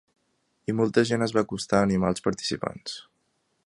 I 0.71 0.73
molta 0.77 1.03
gent 1.09 1.25
es 1.27 1.35
va 1.37 1.45
acostar 1.45 1.81
a 1.81 1.89
animar 1.91 2.11
als 2.13 2.29
participats. 2.31 3.01